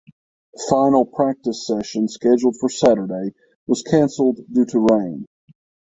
Final 0.67 1.05
practice 1.05 1.67
session 1.67 2.07
scheduled 2.07 2.57
for 2.59 2.69
Saturday 2.69 3.35
was 3.67 3.83
cancelled 3.83 4.39
due 4.51 4.65
to 4.65 4.79
rain. 4.89 5.27